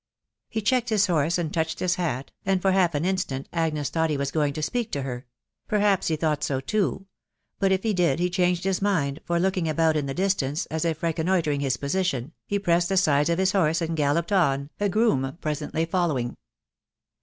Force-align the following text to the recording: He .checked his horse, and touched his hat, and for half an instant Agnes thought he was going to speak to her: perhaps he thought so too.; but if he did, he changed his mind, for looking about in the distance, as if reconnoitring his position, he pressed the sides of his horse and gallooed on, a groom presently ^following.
He 0.49 0.63
.checked 0.63 0.89
his 0.89 1.05
horse, 1.05 1.37
and 1.37 1.53
touched 1.53 1.77
his 1.77 1.93
hat, 1.93 2.31
and 2.43 2.59
for 2.59 2.71
half 2.71 2.95
an 2.95 3.05
instant 3.05 3.47
Agnes 3.53 3.91
thought 3.91 4.09
he 4.09 4.17
was 4.17 4.31
going 4.31 4.51
to 4.53 4.63
speak 4.63 4.91
to 4.93 5.03
her: 5.03 5.27
perhaps 5.67 6.07
he 6.07 6.15
thought 6.15 6.43
so 6.43 6.59
too.; 6.59 7.05
but 7.59 7.71
if 7.71 7.83
he 7.83 7.93
did, 7.93 8.17
he 8.17 8.27
changed 8.27 8.63
his 8.63 8.81
mind, 8.81 9.19
for 9.25 9.39
looking 9.39 9.69
about 9.69 9.95
in 9.95 10.07
the 10.07 10.15
distance, 10.15 10.65
as 10.71 10.85
if 10.85 11.03
reconnoitring 11.03 11.59
his 11.59 11.77
position, 11.77 12.33
he 12.47 12.57
pressed 12.57 12.89
the 12.89 12.97
sides 12.97 13.29
of 13.29 13.37
his 13.37 13.51
horse 13.51 13.79
and 13.79 13.95
gallooed 13.95 14.31
on, 14.31 14.71
a 14.79 14.89
groom 14.89 15.37
presently 15.39 15.85
^following. 15.85 16.35